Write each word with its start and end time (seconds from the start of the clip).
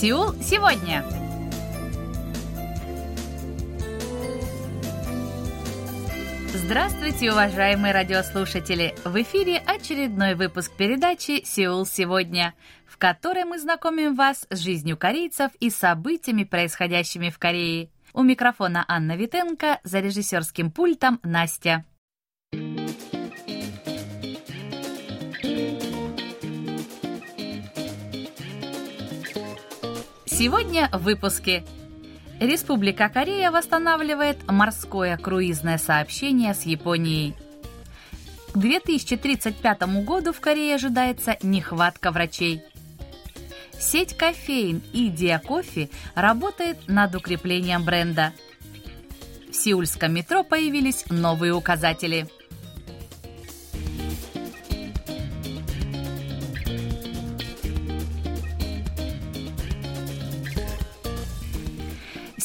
Сеул 0.00 0.32
сегодня. 0.40 1.04
Здравствуйте, 6.54 7.32
уважаемые 7.32 7.92
радиослушатели! 7.92 8.94
В 9.04 9.20
эфире 9.22 9.58
очередной 9.58 10.36
выпуск 10.36 10.70
передачи 10.76 11.42
«Сеул 11.44 11.84
сегодня», 11.84 12.54
в 12.86 12.96
которой 12.96 13.42
мы 13.42 13.58
знакомим 13.58 14.14
вас 14.14 14.46
с 14.50 14.58
жизнью 14.60 14.96
корейцев 14.96 15.50
и 15.58 15.68
событиями, 15.68 16.44
происходящими 16.44 17.30
в 17.30 17.40
Корее. 17.40 17.90
У 18.12 18.22
микрофона 18.22 18.84
Анна 18.86 19.16
Витенко, 19.16 19.80
за 19.82 19.98
режиссерским 19.98 20.70
пультом 20.70 21.18
Настя. 21.24 21.84
Сегодня 30.38 30.88
в 30.92 30.98
выпуске. 30.98 31.64
Республика 32.38 33.08
Корея 33.08 33.50
восстанавливает 33.50 34.48
морское 34.48 35.16
круизное 35.16 35.78
сообщение 35.78 36.54
с 36.54 36.62
Японией. 36.62 37.34
К 38.54 38.56
2035 38.56 40.04
году 40.04 40.32
в 40.32 40.38
Корее 40.38 40.76
ожидается 40.76 41.36
нехватка 41.42 42.12
врачей. 42.12 42.62
Сеть 43.80 44.16
кофеин 44.16 44.80
и 44.92 45.08
Диакофе 45.08 45.90
работает 46.14 46.86
над 46.86 47.16
укреплением 47.16 47.84
бренда. 47.84 48.32
В 49.50 49.56
сеульском 49.56 50.14
метро 50.14 50.44
появились 50.44 51.04
новые 51.10 51.52
указатели– 51.52 52.28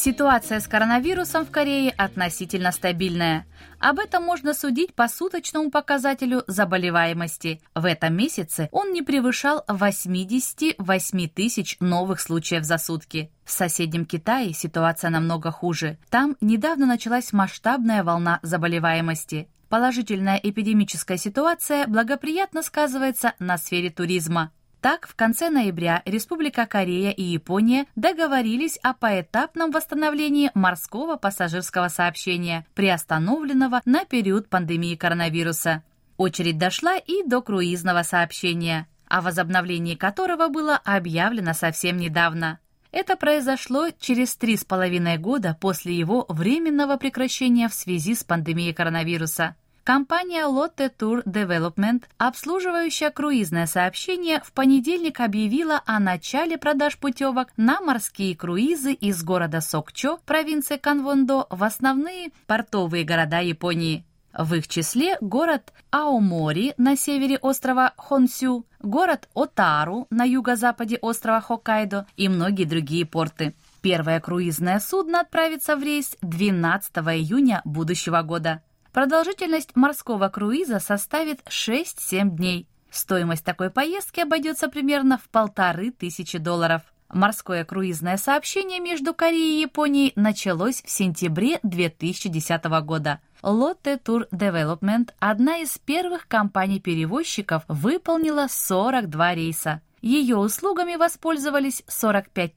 Ситуация 0.04 0.60
с 0.60 0.68
коронавирусом 0.68 1.46
в 1.46 1.50
Корее 1.50 1.90
относительно 1.92 2.74
стабильная. 2.74 3.46
Об 3.80 4.00
этом 4.00 4.22
можно 4.22 4.54
судить 4.54 4.94
по 4.94 5.08
суточному 5.08 5.72
показателю 5.72 6.44
заболеваемости. 6.46 7.62
В 7.74 7.86
этом 7.86 8.14
месяце 8.14 8.68
он 8.74 8.92
не 8.92 9.02
превышал 9.02 9.64
88 9.70 11.30
тысяч 11.30 11.78
новых 11.80 12.20
случаев 12.20 12.66
за 12.66 12.80
сутки. 12.80 13.32
В 13.46 13.52
соседнем 13.52 14.06
Китае 14.06 14.52
ситуация 14.52 15.10
намного 15.10 15.52
хуже. 15.52 15.98
Там 16.10 16.36
недавно 16.42 16.86
началась 16.86 17.32
масштабная 17.32 18.04
волна 18.04 18.42
заболеваемости. 18.42 19.48
Положительная 19.70 20.36
эпидемическая 20.36 21.16
ситуация 21.16 21.88
благоприятно 21.88 22.62
сказывается 22.62 23.36
на 23.40 23.58
сфере 23.58 23.90
туризма. 23.90 24.52
Так, 24.84 25.08
в 25.08 25.16
конце 25.16 25.50
ноября 25.50 26.02
Республика 26.04 26.66
Корея 26.66 27.12
и 27.12 27.24
Япония 27.24 27.86
договорились 27.96 28.78
о 28.84 28.94
поэтапном 28.94 29.72
восстановлении 29.72 30.52
морского 30.56 31.16
пассажирского 31.16 31.88
сообщения, 31.88 32.66
приостановленного 32.76 33.82
на 33.86 34.04
период 34.04 34.50
пандемии 34.50 34.96
коронавируса. 34.96 35.84
Очередь 36.18 36.58
дошла 36.58 36.98
и 36.98 37.24
до 37.24 37.42
круизного 37.42 38.04
сообщения, 38.04 38.90
о 39.08 39.22
возобновлении 39.22 39.96
которого 39.96 40.50
было 40.50 40.76
объявлено 40.84 41.54
совсем 41.54 41.96
недавно. 41.96 42.60
Это 42.92 43.16
произошло 43.16 43.88
через 44.02 44.36
три 44.36 44.58
с 44.58 44.66
половиной 44.66 45.18
года 45.18 45.58
после 45.62 45.98
его 45.98 46.26
временного 46.28 46.98
прекращения 46.98 47.70
в 47.70 47.74
связи 47.74 48.16
с 48.16 48.26
пандемией 48.26 48.74
коронавируса. 48.74 49.56
Компания 49.84 50.46
Lotte 50.46 50.90
Tour 50.98 51.26
Development, 51.26 52.04
обслуживающая 52.18 53.10
круизное 53.10 53.68
сообщение, 53.68 54.42
в 54.42 54.54
понедельник 54.54 55.20
объявила 55.20 55.82
о 55.86 56.00
начале 56.00 56.58
продаж 56.58 56.98
путевок 56.98 57.50
на 57.58 57.82
морские 57.82 58.34
круизы 58.34 58.94
из 58.94 59.22
города 59.26 59.60
Сокчо, 59.60 60.20
провинции 60.26 60.78
Канвондо, 60.78 61.48
в 61.50 61.66
основные 61.66 62.32
портовые 62.48 63.04
города 63.04 63.40
Японии. 63.40 64.06
В 64.34 64.54
их 64.54 64.70
числе 64.70 65.18
город 65.20 65.74
Аомори 65.92 66.74
на 66.78 66.96
севере 66.96 67.38
острова 67.38 67.92
Хонсю, 67.98 68.66
город 68.80 69.28
Отару 69.36 70.08
на 70.10 70.24
юго-западе 70.24 70.98
острова 71.02 71.42
Хоккайдо 71.42 72.08
и 72.16 72.30
многие 72.30 72.64
другие 72.64 73.06
порты. 73.06 73.54
Первое 73.82 74.22
круизное 74.22 74.80
судно 74.80 75.20
отправится 75.20 75.76
в 75.76 75.84
рейс 75.84 76.16
12 76.22 76.96
июня 77.00 77.62
будущего 77.66 78.22
года. 78.22 78.62
Продолжительность 78.94 79.76
морского 79.76 80.30
круиза 80.30 80.80
составит 80.80 81.42
6-7 81.48 82.30
дней. 82.30 82.68
Стоимость 82.92 83.44
такой 83.44 83.72
поездки 83.72 84.20
обойдется 84.20 84.70
примерно 84.70 85.18
в 85.18 85.28
полторы 85.30 85.90
тысячи 85.90 86.38
долларов. 86.38 86.84
Морское 87.10 87.66
круизное 87.66 88.18
сообщение 88.18 88.80
между 88.80 89.16
Кореей 89.16 89.58
и 89.58 89.62
Японией 89.62 90.14
началось 90.16 90.84
в 90.84 90.90
сентябре 90.92 91.60
2010 91.64 92.64
года. 92.84 93.20
Lotte 93.42 94.00
Tour 94.00 94.30
Development, 94.32 95.10
одна 95.18 95.58
из 95.58 95.76
первых 95.80 96.28
компаний-перевозчиков, 96.28 97.64
выполнила 97.68 98.46
42 98.48 99.34
рейса. 99.34 99.82
Ее 100.04 100.38
услугами 100.38 100.98
воспользовались 100.98 101.84
45 101.88 102.52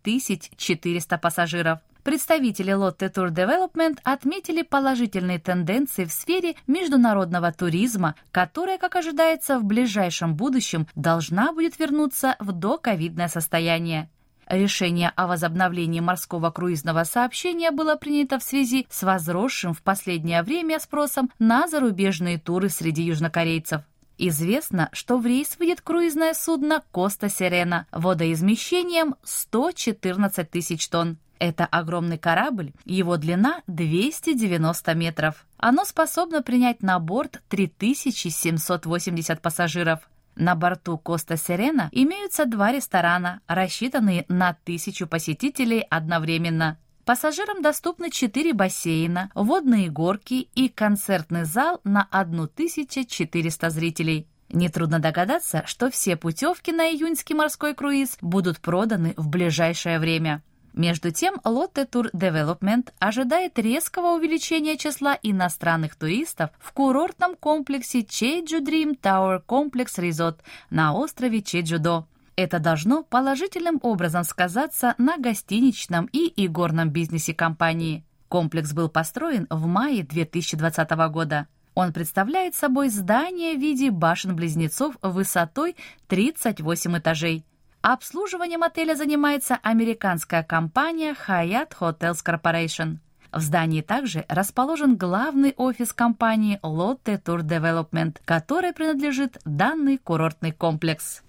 400 0.59 1.19
пассажиров. 1.19 1.79
Представители 2.07 2.73
Lotte 2.73 3.11
Tour 3.13 3.33
Development 3.33 3.99
отметили 4.05 4.63
положительные 4.63 5.41
тенденции 5.41 6.05
в 6.05 6.13
сфере 6.13 6.55
международного 6.69 7.51
туризма, 7.51 8.15
которая, 8.31 8.79
как 8.79 8.95
ожидается, 8.95 9.59
в 9.59 9.65
ближайшем 9.65 10.37
будущем 10.37 10.87
должна 10.95 11.53
будет 11.53 11.81
вернуться 11.81 12.37
в 12.39 12.53
доковидное 12.53 13.27
состояние. 13.27 14.09
Решение 14.47 15.13
о 15.17 15.27
возобновлении 15.27 15.99
морского 15.99 16.53
круизного 16.53 17.03
сообщения 17.03 17.73
было 17.73 17.97
принято 17.97 18.39
в 18.39 18.45
связи 18.45 18.87
с 18.89 19.03
возросшим 19.03 19.75
в 19.75 19.83
последнее 19.83 20.45
время 20.45 20.79
спросом 20.79 21.33
на 21.41 21.67
зарубежные 21.67 22.39
туры 22.39 22.69
среди 22.69 23.03
южнокорейцев. 23.03 23.83
Известно, 24.17 24.91
что 24.93 25.19
в 25.19 25.27
рейс 25.27 25.59
выйдет 25.59 25.81
круизное 25.81 26.35
судно 26.35 26.85
«Коста 26.93 27.29
Сирена» 27.29 27.89
водоизмещением 27.91 29.17
114 29.25 30.49
тысяч 30.49 30.89
тонн. 30.89 31.19
Это 31.39 31.67
огромный 31.67 32.19
корабль, 32.19 32.73
его 32.85 33.17
длина 33.17 33.63
290 33.67 34.95
метров. 34.95 35.47
Оно 35.59 35.85
способно 35.85 36.43
принять 36.43 36.83
на 36.83 36.99
борт 36.99 37.43
3780 37.49 39.41
пассажиров. 39.41 40.01
На 40.35 40.55
борту 40.55 40.99
Коста 40.99 41.37
Сирена 41.37 41.89
имеются 41.93 42.45
два 42.45 42.71
ресторана, 42.73 43.41
рассчитанные 43.47 44.27
на 44.29 44.55
тысячу 44.65 45.07
посетителей 45.07 45.81
одновременно. 45.89 46.79
Пассажирам 47.07 47.63
доступны 47.63 48.11
четыре 48.11 48.53
бассейна, 48.53 49.31
водные 49.35 49.89
горки 49.91 50.49
и 50.55 50.69
концертный 50.69 51.45
зал 51.45 51.81
на 51.85 52.07
1400 52.11 53.71
зрителей. 53.71 54.27
Нетрудно 54.49 54.99
догадаться, 54.99 55.63
что 55.67 55.91
все 55.91 56.17
путевки 56.17 56.73
на 56.73 56.89
июньский 56.91 57.35
морской 57.35 57.75
круиз 57.75 58.19
будут 58.21 58.59
проданы 58.61 59.15
в 59.17 59.29
ближайшее 59.29 59.99
время. 59.99 60.43
Между 60.77 61.11
тем, 61.11 61.37
Lotte 61.43 61.89
Tour 61.89 62.11
Development 62.13 62.93
ожидает 62.99 63.59
резкого 63.59 64.09
увеличения 64.15 64.77
числа 64.77 65.19
иностранных 65.23 65.97
туристов 65.97 66.51
в 66.59 66.71
курортном 66.73 67.35
комплексе 67.35 68.01
Jeju 68.01 68.61
Dream 68.61 69.01
Tower 69.01 69.43
Complex 69.43 69.97
Resort 69.97 70.41
на 70.69 70.93
острове 70.93 71.41
Чеджудо. 71.41 72.07
Это 72.37 72.59
должно 72.59 73.03
положительным 73.03 73.81
образом 73.83 74.23
сказаться 74.25 74.95
на 74.99 75.17
гостиничном 75.17 76.11
и 76.13 76.31
игорном 76.45 76.91
бизнесе 76.91 77.33
компании. 77.33 78.05
Комплекс 78.29 78.75
был 78.75 78.91
построен 78.91 79.47
в 79.49 79.67
мае 79.67 80.03
2020 80.03 80.91
года. 81.11 81.47
Он 81.75 81.95
представляет 81.95 82.55
собой 82.55 82.91
здание 82.91 83.57
в 83.57 83.61
виде 83.61 83.91
башен-близнецов 83.91 84.97
высотой 85.01 85.75
38 86.09 86.99
этажей. 86.99 87.47
Обслуживанием 87.89 88.65
отеля 88.65 88.97
занимается 88.97 89.61
американская 89.63 90.43
компания 90.43 91.15
Hyatt 91.15 91.75
Hotels 91.79 92.19
Corporation. 92.27 92.97
В 93.33 93.39
здании 93.39 93.81
также 93.81 94.25
расположен 94.29 94.97
главный 94.97 95.55
офис 95.57 95.93
компании 95.93 96.59
Lotte 96.65 97.23
Tour 97.23 97.43
Development, 97.43 98.17
которой 98.25 98.73
принадлежит 98.73 99.39
данный 99.45 99.99
курортный 99.99 100.51
комплекс. 100.51 101.23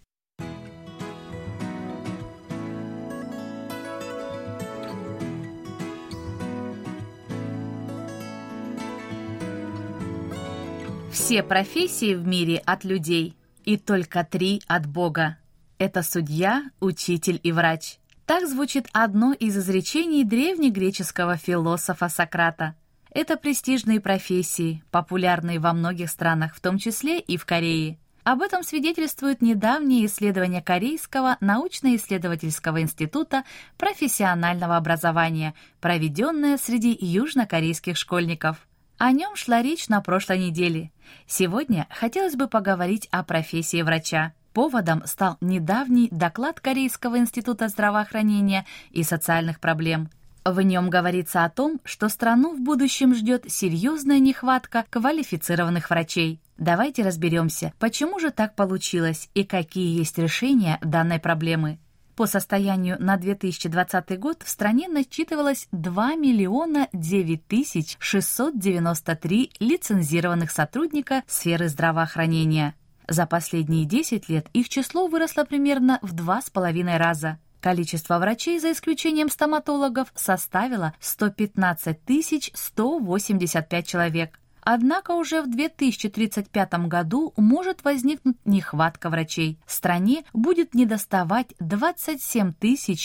Все 11.11 11.43
профессии 11.43 12.15
в 12.15 12.25
мире 12.25 12.63
от 12.65 12.83
людей, 12.83 13.37
и 13.63 13.77
только 13.77 14.23
три 14.23 14.63
от 14.67 14.87
Бога. 14.87 15.37
Это 15.79 16.01
судья, 16.01 16.71
учитель 16.79 17.39
и 17.43 17.51
врач. 17.51 17.99
Так 18.25 18.47
звучит 18.47 18.87
одно 18.93 19.33
из 19.33 19.55
изречений 19.55 20.23
древнегреческого 20.23 21.37
философа 21.37 22.09
Сократа. 22.09 22.75
Это 23.11 23.37
престижные 23.37 24.01
профессии, 24.01 24.83
популярные 24.89 25.59
во 25.59 25.73
многих 25.73 26.09
странах, 26.09 26.55
в 26.55 26.61
том 26.61 26.79
числе 26.79 27.19
и 27.19 27.37
в 27.37 27.45
Корее. 27.45 27.99
Об 28.23 28.41
этом 28.41 28.63
свидетельствует 28.63 29.41
недавнее 29.41 30.07
исследование 30.07 30.61
Корейского 30.61 31.37
научно-исследовательского 31.41 32.81
института 32.81 33.43
профессионального 33.77 34.77
образования, 34.77 35.53
проведенное 35.79 36.57
среди 36.57 36.97
южнокорейских 36.99 37.95
школьников. 37.95 38.67
О 38.97 39.11
нем 39.11 39.35
шла 39.35 39.61
речь 39.61 39.87
на 39.89 40.01
прошлой 40.01 40.39
неделе. 40.39 40.91
Сегодня 41.27 41.87
хотелось 41.91 42.35
бы 42.35 42.47
поговорить 42.47 43.07
о 43.11 43.23
профессии 43.23 43.83
врача. 43.83 44.33
Поводом 44.57 45.03
стал 45.05 45.37
недавний 45.39 46.09
доклад 46.09 46.59
Корейского 46.59 47.19
института 47.19 47.67
здравоохранения 47.67 48.65
и 48.89 49.03
социальных 49.03 49.59
проблем. 49.59 50.09
В 50.45 50.59
нем 50.61 50.89
говорится 50.89 51.43
о 51.43 51.49
том, 51.51 51.79
что 51.83 52.09
страну 52.09 52.55
в 52.55 52.61
будущем 52.61 53.13
ждет 53.13 53.43
серьезная 53.47 54.17
нехватка 54.17 54.85
квалифицированных 54.89 55.91
врачей. 55.91 56.41
Давайте 56.57 57.03
разберемся, 57.03 57.71
почему 57.77 58.17
же 58.17 58.31
так 58.31 58.55
получилось 58.55 59.29
и 59.35 59.43
какие 59.43 59.95
есть 59.95 60.17
решения 60.17 60.79
данной 60.81 61.19
проблемы. 61.19 61.77
По 62.15 62.25
состоянию 62.25 62.97
на 62.99 63.17
2020 63.17 64.19
год 64.19 64.41
в 64.41 64.49
стране 64.49 64.87
насчитывалось 64.87 65.67
2 65.71 66.15
миллиона 66.15 66.87
9 66.93 67.45
тысяч 67.45 67.95
693 67.99 69.51
лицензированных 69.59 70.49
сотрудника 70.49 71.21
сферы 71.27 71.69
здравоохранения. 71.69 72.73
За 73.07 73.25
последние 73.25 73.85
10 73.85 74.27
лет 74.29 74.47
их 74.53 74.69
число 74.69 75.07
выросло 75.07 75.43
примерно 75.43 75.99
в 76.01 76.13
2,5 76.13 76.97
раза. 76.97 77.39
Количество 77.61 78.19
врачей, 78.19 78.59
за 78.59 78.71
исключением 78.71 79.29
стоматологов, 79.29 80.11
составило 80.15 80.93
115 80.99 82.51
185 82.53 83.87
человек. 83.87 84.39
Однако 84.61 85.11
уже 85.11 85.41
в 85.41 85.49
2035 85.49 86.73
году 86.87 87.33
может 87.37 87.85
возникнуть 87.85 88.35
нехватка 88.43 89.09
врачей. 89.09 89.57
Стране 89.65 90.25
будет 90.33 90.73
недоставать 90.73 91.53
27 91.59 92.53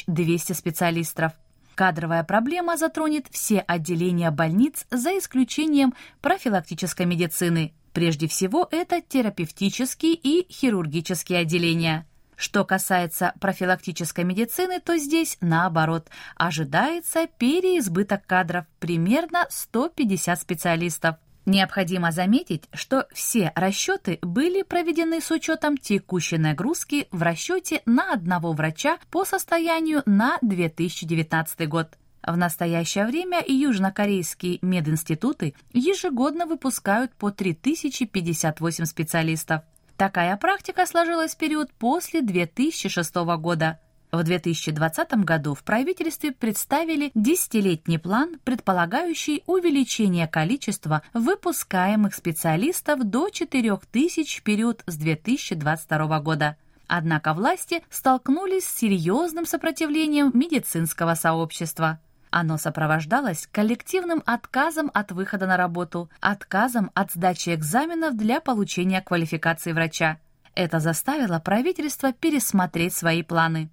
200 0.08 0.52
специалистов. 0.52 1.32
Кадровая 1.76 2.24
проблема 2.24 2.76
затронет 2.76 3.26
все 3.30 3.60
отделения 3.60 4.30
больниц 4.30 4.86
за 4.90 5.16
исключением 5.18 5.94
профилактической 6.20 7.06
медицины. 7.06 7.72
Прежде 7.92 8.26
всего, 8.26 8.66
это 8.70 9.00
терапевтические 9.00 10.14
и 10.14 10.46
хирургические 10.50 11.40
отделения. 11.40 12.06
Что 12.36 12.64
касается 12.64 13.34
профилактической 13.40 14.24
медицины, 14.24 14.80
то 14.80 14.96
здесь 14.96 15.36
наоборот. 15.40 16.08
Ожидается 16.34 17.28
переизбыток 17.38 18.26
кадров, 18.26 18.64
примерно 18.80 19.46
150 19.48 20.40
специалистов. 20.40 21.16
Необходимо 21.44 22.12
заметить, 22.12 22.64
что 22.72 23.06
все 23.12 23.52
расчеты 23.54 24.18
были 24.22 24.62
проведены 24.62 25.20
с 25.20 25.30
учетом 25.30 25.76
текущей 25.76 26.38
нагрузки 26.38 27.08
в 27.10 27.22
расчете 27.22 27.82
на 27.84 28.12
одного 28.12 28.52
врача 28.52 28.98
по 29.10 29.24
состоянию 29.24 30.02
на 30.06 30.38
2019 30.40 31.68
год. 31.68 31.96
В 32.24 32.36
настоящее 32.36 33.06
время 33.06 33.42
южнокорейские 33.44 34.58
мединституты 34.62 35.54
ежегодно 35.72 36.46
выпускают 36.46 37.12
по 37.14 37.30
3058 37.30 38.84
специалистов. 38.84 39.62
Такая 39.96 40.36
практика 40.36 40.86
сложилась 40.86 41.34
в 41.34 41.38
период 41.38 41.72
после 41.72 42.22
2006 42.22 43.14
года. 43.38 43.80
В 44.12 44.22
2020 44.22 45.24
году 45.24 45.54
в 45.54 45.64
правительстве 45.64 46.32
представили 46.32 47.10
десятилетний 47.14 47.98
план, 47.98 48.38
предполагающий 48.44 49.42
увеличение 49.46 50.28
количества 50.28 51.02
выпускаемых 51.14 52.14
специалистов 52.14 53.04
до 53.04 53.30
4000 53.30 54.40
в 54.40 54.42
период 54.42 54.82
с 54.86 54.96
2022 54.96 56.20
года. 56.20 56.56
Однако 56.86 57.32
власти 57.32 57.82
столкнулись 57.88 58.64
с 58.64 58.76
серьезным 58.76 59.46
сопротивлением 59.46 60.30
медицинского 60.34 61.14
сообщества. 61.14 61.98
Оно 62.34 62.56
сопровождалось 62.56 63.46
коллективным 63.52 64.22
отказом 64.24 64.90
от 64.94 65.12
выхода 65.12 65.46
на 65.46 65.58
работу, 65.58 66.08
отказом 66.20 66.90
от 66.94 67.12
сдачи 67.12 67.54
экзаменов 67.54 68.16
для 68.16 68.40
получения 68.40 69.02
квалификации 69.02 69.72
врача. 69.72 70.16
Это 70.54 70.80
заставило 70.80 71.40
правительство 71.40 72.10
пересмотреть 72.14 72.94
свои 72.94 73.22
планы. 73.22 73.68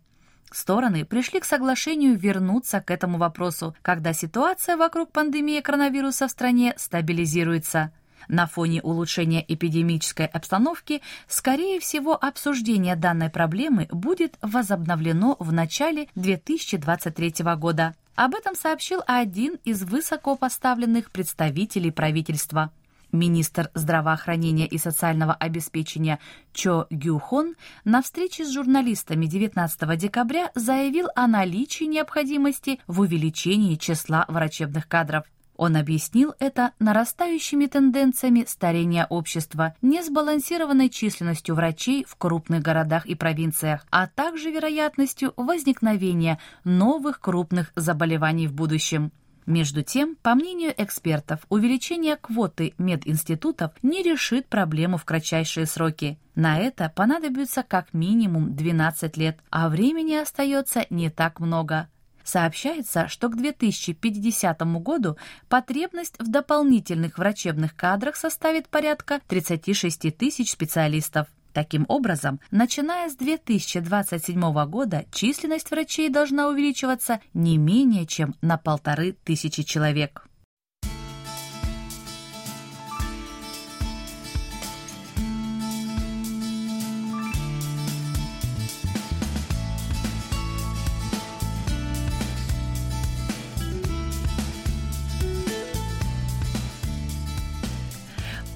Стороны 0.51 1.05
пришли 1.05 1.39
к 1.39 1.45
соглашению 1.45 2.17
вернуться 2.17 2.81
к 2.81 2.91
этому 2.91 3.17
вопросу, 3.17 3.77
когда 3.81 4.11
ситуация 4.11 4.75
вокруг 4.75 5.13
пандемии 5.13 5.61
коронавируса 5.61 6.27
в 6.27 6.31
стране 6.31 6.73
стабилизируется. 6.75 7.93
На 8.27 8.45
фоне 8.45 8.81
улучшения 8.81 9.43
эпидемической 9.47 10.25
обстановки, 10.25 11.01
скорее 11.29 11.79
всего, 11.79 12.13
обсуждение 12.13 12.97
данной 12.97 13.29
проблемы 13.29 13.87
будет 13.89 14.37
возобновлено 14.41 15.37
в 15.39 15.53
начале 15.53 16.09
2023 16.15 17.35
года. 17.55 17.95
Об 18.19 18.35
этом 18.35 18.53
сообщил 18.53 18.99
один 19.07 19.55
из 19.63 19.81
высокопоставленных 19.81 21.09
представителей 21.09 21.89
правительства. 21.89 22.69
Министр 23.13 23.71
здравоохранения 23.73 24.67
и 24.67 24.77
социального 24.77 25.33
обеспечения 25.33 26.19
Чо 26.51 26.85
Гюхон 26.89 27.55
на 27.85 28.01
встрече 28.01 28.43
с 28.43 28.51
журналистами 28.51 29.25
19 29.25 29.97
декабря 29.97 30.51
заявил 30.53 31.07
о 31.15 31.27
наличии 31.27 31.85
необходимости 31.85 32.81
в 32.87 32.99
увеличении 32.99 33.75
числа 33.75 34.25
врачебных 34.27 34.89
кадров. 34.89 35.23
Он 35.59 35.75
объяснил 35.75 36.35
это 36.39 36.71
нарастающими 36.79 37.65
тенденциями 37.65 38.45
старения 38.47 39.05
общества, 39.09 39.75
несбалансированной 39.81 40.87
численностью 40.87 41.53
врачей 41.53 42.05
в 42.07 42.15
крупных 42.15 42.61
городах 42.61 43.05
и 43.05 43.13
провинциях, 43.13 43.85
а 43.91 44.07
также 44.07 44.51
вероятностью 44.51 45.33
возникновения 45.35 46.39
новых 46.63 47.19
крупных 47.19 47.73
заболеваний 47.75 48.47
в 48.47 48.53
будущем. 48.53 49.11
Между 49.45 49.83
тем, 49.83 50.15
по 50.21 50.33
мнению 50.33 50.73
экспертов, 50.77 51.41
увеличение 51.49 52.15
квоты 52.15 52.73
мединститутов 52.77 53.73
не 53.81 54.01
решит 54.01 54.47
проблему 54.47 54.95
в 54.95 55.03
кратчайшие 55.03 55.65
сроки. 55.65 56.17
На 56.35 56.57
это 56.57 56.89
понадобится 56.95 57.63
как 57.63 57.93
минимум 57.93 58.55
12 58.55 59.17
лет, 59.17 59.37
а 59.49 59.67
времени 59.67 60.13
остается 60.13 60.85
не 60.89 61.09
так 61.09 61.41
много. 61.41 61.89
Сообщается, 62.29 63.07
что 63.07 63.27
к 63.27 63.37
2050 63.37 64.61
году 64.83 65.17
потребность 65.47 66.13
в 66.19 66.29
дополнительных 66.29 67.17
врачебных 67.17 67.75
кадрах 67.75 68.15
составит 68.15 68.69
порядка 68.69 69.19
36 69.27 70.15
тысяч 70.15 70.51
специалистов. 70.51 71.25
Таким 71.53 71.85
образом, 71.87 72.39
начиная 72.51 73.09
с 73.09 73.15
2027 73.15 74.39
года 74.67 75.05
численность 75.11 75.71
врачей 75.71 76.09
должна 76.09 76.49
увеличиваться 76.49 77.19
не 77.33 77.57
менее 77.57 78.05
чем 78.05 78.35
на 78.43 78.59
полторы 78.59 79.13
тысячи 79.23 79.63
человек. 79.63 80.28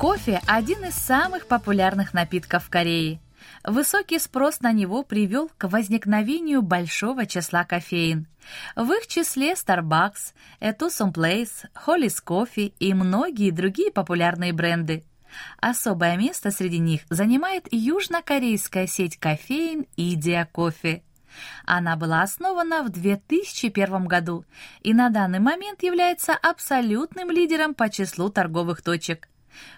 Кофе– 0.04 0.42
один 0.48 0.84
из 0.84 0.96
самых 0.96 1.48
популярных 1.48 2.14
напитков 2.14 2.66
в 2.66 2.70
Корее. 2.70 3.22
Высокий 3.64 4.20
спрос 4.20 4.60
на 4.60 4.74
него 4.74 5.04
привел 5.04 5.50
к 5.58 5.70
возникновению 5.70 6.62
большого 6.62 7.26
числа 7.26 7.64
кофеин. 7.64 8.28
В 8.76 8.92
их 8.92 9.08
числе 9.08 9.54
Starbucks, 9.54 10.34
Etusum 10.60 11.14
Place, 11.14 11.70
Hollis 11.88 12.18
Coffee 12.22 12.74
и 12.80 12.94
многие 12.94 13.52
другие 13.52 13.94
популярные 13.94 14.52
бренды. 14.52 15.06
Особое 15.62 16.18
место 16.18 16.52
среди 16.52 16.80
них 16.80 17.04
занимает 17.10 17.70
южнокорейская 17.72 18.88
сеть 18.88 19.18
кофеин 19.18 19.86
Идия 19.96 20.50
Кофе. 20.52 21.02
Она 21.66 21.96
была 21.96 22.24
основана 22.24 22.84
в 22.84 22.90
2001 22.90 24.06
году 24.08 24.44
и 24.82 24.94
на 24.94 25.10
данный 25.10 25.40
момент 25.40 25.82
является 25.82 26.34
абсолютным 26.34 27.32
лидером 27.32 27.74
по 27.74 27.90
числу 27.90 28.28
торговых 28.28 28.82
точек. 28.82 29.30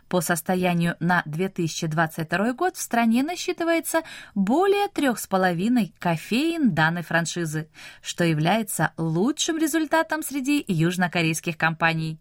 По 0.08 0.22
состоянию 0.22 0.96
на 1.00 1.24
2022 1.26 2.54
год 2.54 2.76
в 2.76 2.82
стране 2.82 3.24
насчитывается 3.24 4.04
более 4.34 4.88
3,5 4.88 5.94
кофеин 6.00 6.74
данной 6.74 7.04
франшизы, 7.04 7.70
что 8.02 8.24
является 8.24 8.92
лучшим 8.98 9.58
результатом 9.58 10.24
среди 10.24 10.64
южнокорейских 10.68 11.58
компаний. 11.58 12.20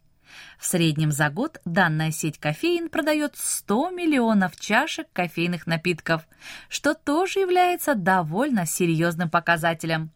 В 0.58 0.66
среднем 0.66 1.12
за 1.12 1.30
год 1.30 1.60
данная 1.64 2.10
сеть 2.10 2.38
кофеин 2.38 2.88
продает 2.88 3.34
100 3.36 3.90
миллионов 3.90 4.58
чашек 4.58 5.06
кофейных 5.12 5.66
напитков, 5.66 6.26
что 6.68 6.94
тоже 6.94 7.40
является 7.40 7.94
довольно 7.94 8.66
серьезным 8.66 9.30
показателем. 9.30 10.10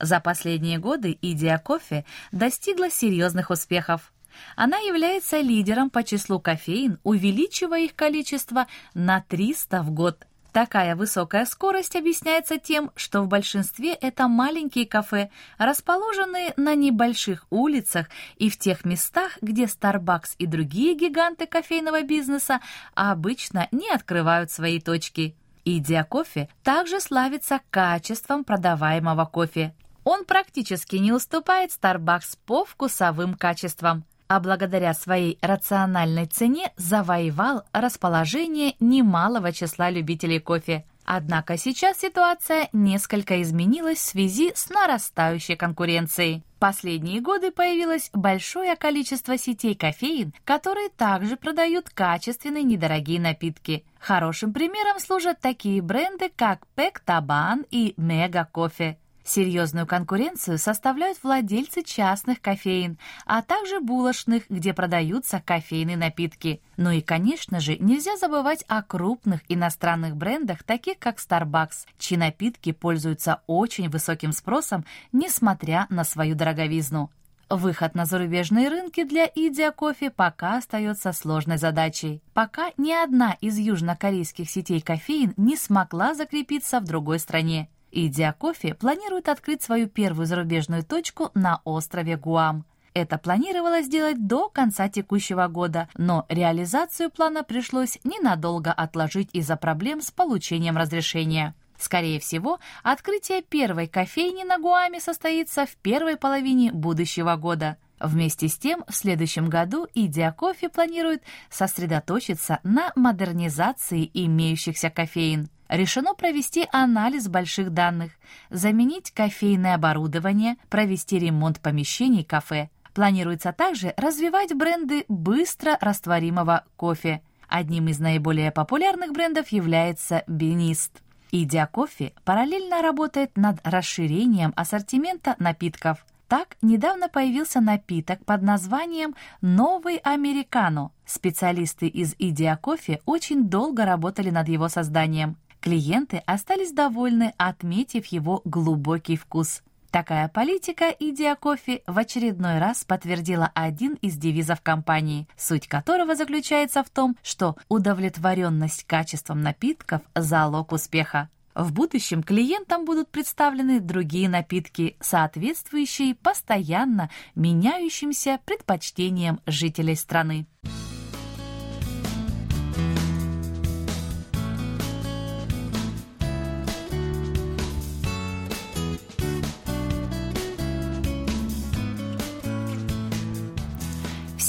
За 0.00 0.20
последние 0.20 0.78
годы 0.78 1.16
идея 1.20 1.58
кофе 1.58 2.04
достигла 2.32 2.90
серьезных 2.90 3.50
успехов. 3.50 4.13
Она 4.56 4.78
является 4.78 5.40
лидером 5.40 5.90
по 5.90 6.02
числу 6.02 6.40
кофеин, 6.40 6.98
увеличивая 7.02 7.80
их 7.80 7.94
количество 7.94 8.66
на 8.94 9.20
300 9.20 9.82
в 9.82 9.90
год. 9.90 10.26
Такая 10.54 10.94
высокая 10.94 11.46
скорость 11.46 11.96
объясняется 11.96 12.58
тем, 12.58 12.92
что 12.94 13.22
в 13.22 13.26
большинстве 13.26 13.92
это 13.92 14.28
маленькие 14.28 14.86
кафе, 14.86 15.30
расположенные 15.58 16.54
на 16.56 16.76
небольших 16.76 17.44
улицах 17.50 18.06
и 18.36 18.48
в 18.48 18.56
тех 18.56 18.84
местах, 18.84 19.36
где 19.42 19.64
Starbucks 19.64 20.36
и 20.38 20.46
другие 20.46 20.94
гиганты 20.94 21.46
кофейного 21.46 22.02
бизнеса 22.02 22.60
обычно 22.94 23.66
не 23.72 23.90
открывают 23.90 24.52
свои 24.52 24.80
точки. 24.80 25.34
Идея 25.64 26.04
кофе 26.04 26.48
также 26.62 27.00
славится 27.00 27.58
качеством 27.70 28.44
продаваемого 28.44 29.24
кофе. 29.24 29.74
Он 30.04 30.24
практически 30.24 30.94
не 30.94 31.10
уступает 31.10 31.72
Starbucks 31.72 32.38
по 32.46 32.64
вкусовым 32.64 33.34
качествам 33.34 34.04
а 34.34 34.40
благодаря 34.40 34.94
своей 34.94 35.38
рациональной 35.42 36.26
цене 36.26 36.72
завоевал 36.76 37.62
расположение 37.72 38.74
немалого 38.80 39.52
числа 39.52 39.90
любителей 39.90 40.40
кофе. 40.40 40.84
Однако 41.04 41.56
сейчас 41.56 42.00
ситуация 42.00 42.68
несколько 42.72 43.40
изменилась 43.42 43.98
в 43.98 44.08
связи 44.08 44.50
с 44.52 44.70
нарастающей 44.70 45.54
конкуренцией. 45.54 46.42
Последние 46.58 47.20
годы 47.20 47.52
появилось 47.52 48.10
большое 48.12 48.74
количество 48.74 49.38
сетей 49.38 49.76
кофеин, 49.76 50.34
которые 50.44 50.88
также 50.88 51.36
продают 51.36 51.90
качественные 51.90 52.64
недорогие 52.64 53.20
напитки. 53.20 53.84
Хорошим 54.00 54.52
примером 54.52 54.98
служат 54.98 55.38
такие 55.38 55.80
бренды, 55.80 56.28
как 56.34 56.66
Пек 56.74 56.98
Табан 56.98 57.64
и 57.70 57.94
Мега 57.96 58.48
Кофе. 58.50 58.98
Серьезную 59.24 59.86
конкуренцию 59.86 60.58
составляют 60.58 61.18
владельцы 61.22 61.82
частных 61.82 62.42
кофеин, 62.42 62.98
а 63.24 63.40
также 63.40 63.80
булочных, 63.80 64.50
где 64.50 64.74
продаются 64.74 65.42
кофейные 65.44 65.96
напитки. 65.96 66.60
Ну 66.76 66.90
и, 66.90 67.00
конечно 67.00 67.58
же, 67.58 67.78
нельзя 67.78 68.18
забывать 68.18 68.64
о 68.68 68.82
крупных 68.82 69.40
иностранных 69.48 70.14
брендах, 70.14 70.62
таких 70.62 70.98
как 70.98 71.16
Starbucks, 71.16 71.86
чьи 71.98 72.18
напитки 72.18 72.72
пользуются 72.72 73.40
очень 73.46 73.88
высоким 73.88 74.32
спросом, 74.32 74.84
несмотря 75.10 75.86
на 75.88 76.04
свою 76.04 76.34
дороговизну. 76.34 77.10
Выход 77.48 77.94
на 77.94 78.04
зарубежные 78.04 78.68
рынки 78.68 79.04
для 79.04 79.26
Идиа 79.26 79.70
кофе 79.70 80.10
пока 80.10 80.58
остается 80.58 81.12
сложной 81.12 81.56
задачей. 81.56 82.22
Пока 82.34 82.72
ни 82.76 82.92
одна 82.92 83.36
из 83.40 83.58
южнокорейских 83.58 84.50
сетей 84.50 84.82
кофеин 84.82 85.32
не 85.38 85.56
смогла 85.56 86.14
закрепиться 86.14 86.80
в 86.80 86.84
другой 86.84 87.18
стране. 87.18 87.70
Идиа 87.94 88.32
Кофе 88.32 88.74
планирует 88.74 89.28
открыть 89.28 89.62
свою 89.62 89.88
первую 89.88 90.26
зарубежную 90.26 90.82
точку 90.82 91.30
на 91.34 91.60
острове 91.64 92.16
Гуам. 92.16 92.64
Это 92.92 93.18
планировалось 93.18 93.86
сделать 93.86 94.26
до 94.26 94.48
конца 94.48 94.88
текущего 94.88 95.48
года, 95.48 95.88
но 95.96 96.26
реализацию 96.28 97.10
плана 97.10 97.42
пришлось 97.44 97.98
ненадолго 98.04 98.72
отложить 98.72 99.30
из-за 99.32 99.56
проблем 99.56 100.00
с 100.00 100.10
получением 100.10 100.76
разрешения. 100.76 101.54
Скорее 101.78 102.20
всего, 102.20 102.58
открытие 102.82 103.42
первой 103.42 103.88
кофейни 103.88 104.44
на 104.44 104.58
Гуаме 104.58 105.00
состоится 105.00 105.66
в 105.66 105.74
первой 105.76 106.16
половине 106.16 106.72
будущего 106.72 107.36
года. 107.36 107.78
Вместе 108.00 108.48
с 108.48 108.58
тем, 108.58 108.84
в 108.88 108.94
следующем 108.94 109.48
году 109.48 109.86
Идиа 109.94 110.32
Кофе 110.32 110.68
планирует 110.68 111.22
сосредоточиться 111.48 112.60
на 112.62 112.92
модернизации 112.96 114.10
имеющихся 114.12 114.90
кофеин 114.90 115.48
решено 115.68 116.14
провести 116.14 116.66
анализ 116.72 117.28
больших 117.28 117.70
данных, 117.70 118.12
заменить 118.50 119.10
кофейное 119.10 119.74
оборудование, 119.74 120.56
провести 120.68 121.18
ремонт 121.18 121.60
помещений 121.60 122.24
кафе. 122.24 122.70
Планируется 122.92 123.52
также 123.52 123.92
развивать 123.96 124.54
бренды 124.54 125.04
быстро 125.08 125.76
растворимого 125.80 126.64
кофе. 126.76 127.22
Одним 127.48 127.88
из 127.88 127.98
наиболее 127.98 128.50
популярных 128.52 129.12
брендов 129.12 129.48
является 129.48 130.22
Бенист. 130.26 131.02
Идя 131.32 131.66
кофе 131.66 132.12
параллельно 132.24 132.80
работает 132.80 133.36
над 133.36 133.58
расширением 133.64 134.52
ассортимента 134.54 135.34
напитков. 135.40 136.06
Так, 136.28 136.56
недавно 136.62 137.08
появился 137.08 137.60
напиток 137.60 138.24
под 138.24 138.42
названием 138.42 139.14
«Новый 139.40 139.96
американо». 139.96 140.90
Специалисты 141.04 141.86
из 141.86 142.14
Идиа 142.18 142.56
Кофе 142.56 143.00
очень 143.04 143.48
долго 143.48 143.84
работали 143.84 144.30
над 144.30 144.48
его 144.48 144.68
созданием. 144.68 145.36
Клиенты 145.64 146.18
остались 146.26 146.72
довольны, 146.72 147.32
отметив 147.38 148.04
его 148.08 148.42
глубокий 148.44 149.16
вкус. 149.16 149.62
Такая 149.90 150.28
политика 150.28 150.90
Идиа 150.90 151.36
Кофе 151.36 151.82
в 151.86 151.96
очередной 151.96 152.58
раз 152.58 152.84
подтвердила 152.84 153.50
один 153.54 153.94
из 153.94 154.18
девизов 154.18 154.60
компании, 154.60 155.26
суть 155.38 155.66
которого 155.66 156.16
заключается 156.16 156.84
в 156.84 156.90
том, 156.90 157.16
что 157.22 157.56
удовлетворенность 157.70 158.84
качеством 158.84 159.40
напитков– 159.40 160.02
залог 160.14 160.70
успеха. 160.72 161.30
В 161.54 161.72
будущем 161.72 162.22
клиентам 162.22 162.84
будут 162.84 163.08
представлены 163.08 163.80
другие 163.80 164.28
напитки, 164.28 164.98
соответствующие 165.00 166.14
постоянно 166.14 167.08
меняющимся 167.34 168.38
предпочтениям 168.44 169.40
жителей 169.46 169.96
страны. 169.96 170.46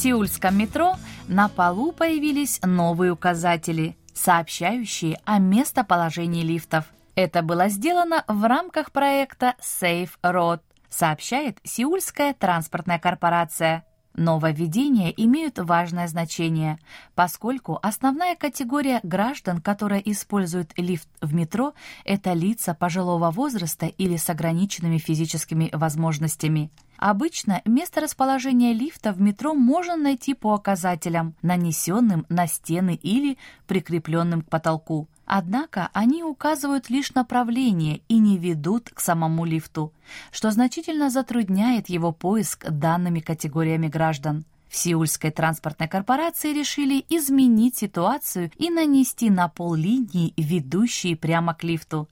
Сеульском 0.06 0.56
метро 0.56 0.98
на 1.28 1.50
полу 1.50 1.92
появились 1.92 2.60
новые 2.62 3.12
указатели, 3.12 3.98
сообщающие 4.14 5.20
о 5.26 5.40
местоположении 5.40 6.44
лифтов. 6.44 6.86
Это 7.16 7.42
было 7.42 7.70
сделано 7.70 8.24
в 8.28 8.48
рамках 8.48 8.92
проекта 8.92 9.56
Safe 9.60 10.12
Road, 10.22 10.60
сообщает 10.90 11.58
Сеульская 11.64 12.36
транспортная 12.36 13.00
корпорация. 13.00 13.84
Нововведения 14.14 15.10
имеют 15.10 15.58
важное 15.58 16.08
значение, 16.08 16.78
поскольку 17.16 17.80
основная 17.82 18.36
категория 18.36 19.00
граждан, 19.02 19.60
которая 19.60 20.02
использует 20.02 20.72
лифт 20.78 21.10
в 21.20 21.34
метро, 21.34 21.74
это 22.04 22.34
лица 22.34 22.76
пожилого 22.76 23.32
возраста 23.32 23.88
или 23.88 24.18
с 24.18 24.30
ограниченными 24.30 25.00
физическими 25.00 25.72
возможностями. 25.74 26.70
Обычно 26.98 27.62
место 27.66 28.02
расположения 28.02 28.74
лифта 28.74 29.12
в 29.12 29.20
метро 29.22 29.54
можно 29.54 29.96
найти 29.96 30.34
по 30.34 30.56
указателям, 30.56 31.36
нанесенным 31.42 32.26
на 32.30 32.48
стены 32.48 33.00
или 33.02 33.38
прикрепленным 33.68 34.42
к 34.42 34.50
потолку. 34.50 35.08
Однако 35.26 35.90
они 35.94 36.24
указывают 36.24 36.90
лишь 36.90 37.14
направление 37.14 38.02
и 38.08 38.20
не 38.20 38.38
ведут 38.38 38.92
к 38.92 39.00
самому 39.00 39.44
лифту, 39.44 39.92
что 40.32 40.52
значительно 40.52 41.10
затрудняет 41.10 41.90
его 41.90 42.12
поиск 42.12 42.70
данными 42.70 43.20
категориями 43.20 43.88
граждан. 43.88 44.46
В 44.70 44.78
Сеульской 44.78 45.32
транспортной 45.32 45.88
корпорации 45.88 46.54
решили 46.54 47.06
изменить 47.10 47.78
ситуацию 47.78 48.52
и 48.58 48.70
нанести 48.70 49.30
на 49.30 49.48
пол 49.48 49.74
линии, 49.74 50.34
ведущие 50.38 51.16
прямо 51.16 51.54
к 51.54 51.64
лифту. 51.64 52.08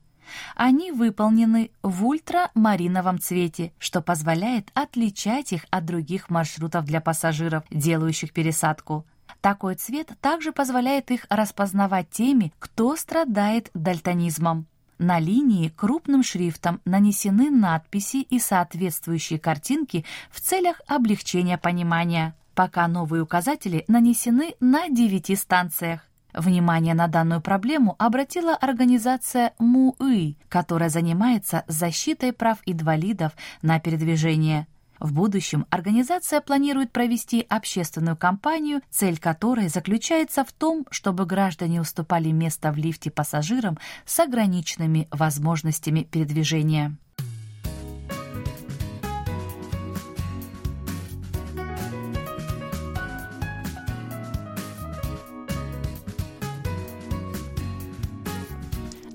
Они 0.55 0.91
выполнены 0.91 1.71
в 1.81 2.05
ультрамариновом 2.05 3.19
цвете, 3.19 3.73
что 3.79 4.01
позволяет 4.01 4.69
отличать 4.73 5.53
их 5.53 5.65
от 5.69 5.85
других 5.85 6.29
маршрутов 6.29 6.85
для 6.85 7.01
пассажиров, 7.01 7.63
делающих 7.69 8.33
пересадку. 8.33 9.05
Такой 9.41 9.75
цвет 9.75 10.11
также 10.21 10.51
позволяет 10.51 11.11
их 11.11 11.25
распознавать 11.29 12.09
теми, 12.09 12.53
кто 12.59 12.95
страдает 12.95 13.69
дальтонизмом. 13.73 14.67
На 14.99 15.19
линии 15.19 15.69
крупным 15.69 16.23
шрифтом 16.23 16.79
нанесены 16.85 17.49
надписи 17.49 18.17
и 18.17 18.39
соответствующие 18.39 19.39
картинки 19.39 20.05
в 20.31 20.39
целях 20.39 20.79
облегчения 20.87 21.57
понимания, 21.57 22.35
пока 22.55 22.87
новые 22.87 23.23
указатели 23.23 23.83
нанесены 23.87 24.55
на 24.59 24.87
девяти 24.87 25.35
станциях. 25.35 26.07
Внимание 26.33 26.95
на 26.95 27.07
данную 27.07 27.41
проблему 27.41 27.95
обратила 27.99 28.55
организация 28.55 29.53
МУИ, 29.59 30.37
которая 30.49 30.89
занимается 30.89 31.63
защитой 31.67 32.33
прав 32.33 32.57
инвалидов 32.65 33.33
на 33.61 33.79
передвижение. 33.79 34.67
В 34.99 35.11
будущем 35.13 35.65
организация 35.69 36.39
планирует 36.39 36.91
провести 36.91 37.45
общественную 37.49 38.15
кампанию, 38.15 38.81
цель 38.89 39.19
которой 39.19 39.67
заключается 39.67 40.43
в 40.45 40.51
том, 40.53 40.85
чтобы 40.91 41.25
граждане 41.25 41.81
уступали 41.81 42.31
место 42.31 42.71
в 42.71 42.77
лифте 42.77 43.11
пассажирам 43.11 43.77
с 44.05 44.19
ограниченными 44.19 45.07
возможностями 45.11 46.03
передвижения. 46.03 46.95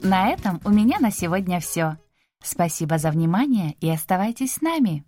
На 0.08 0.30
этом 0.30 0.58
у 0.64 0.70
меня 0.70 1.00
на 1.00 1.10
сегодня 1.10 1.60
все. 1.60 1.98
Спасибо 2.42 2.96
за 2.96 3.10
внимание 3.10 3.74
и 3.74 3.90
оставайтесь 3.90 4.54
с 4.54 4.62
нами. 4.62 5.04